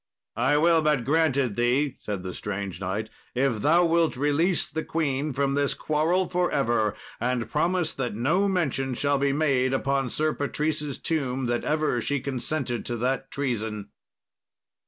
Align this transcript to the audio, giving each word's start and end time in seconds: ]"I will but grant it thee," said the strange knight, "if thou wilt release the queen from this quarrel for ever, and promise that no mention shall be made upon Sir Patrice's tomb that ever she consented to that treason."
]"I 0.35 0.57
will 0.57 0.81
but 0.81 1.05
grant 1.05 1.37
it 1.37 1.55
thee," 1.55 1.95
said 1.99 2.23
the 2.23 2.33
strange 2.33 2.79
knight, 2.81 3.11
"if 3.35 3.61
thou 3.61 3.85
wilt 3.85 4.17
release 4.17 4.67
the 4.67 4.83
queen 4.83 5.31
from 5.31 5.53
this 5.53 5.75
quarrel 5.75 6.27
for 6.27 6.51
ever, 6.51 6.95
and 7.19 7.47
promise 7.51 7.93
that 7.93 8.15
no 8.15 8.47
mention 8.49 8.95
shall 8.95 9.19
be 9.19 9.31
made 9.31 9.73
upon 9.73 10.09
Sir 10.09 10.33
Patrice's 10.33 10.97
tomb 10.97 11.45
that 11.45 11.63
ever 11.63 12.01
she 12.01 12.19
consented 12.19 12.83
to 12.87 12.97
that 12.97 13.29
treason." 13.29 13.89